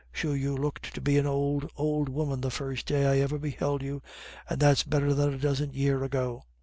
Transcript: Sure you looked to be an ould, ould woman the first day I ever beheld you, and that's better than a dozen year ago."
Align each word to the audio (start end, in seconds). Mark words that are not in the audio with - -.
Sure 0.11 0.35
you 0.35 0.57
looked 0.57 0.95
to 0.95 0.99
be 0.99 1.19
an 1.19 1.27
ould, 1.27 1.69
ould 1.79 2.09
woman 2.09 2.41
the 2.41 2.49
first 2.49 2.87
day 2.87 3.05
I 3.05 3.19
ever 3.21 3.37
beheld 3.37 3.83
you, 3.83 4.01
and 4.49 4.59
that's 4.59 4.81
better 4.81 5.13
than 5.13 5.31
a 5.31 5.37
dozen 5.37 5.73
year 5.73 6.03
ago." 6.03 6.41